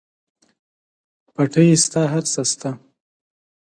[1.33, 2.69] پټی شته هر څه شته.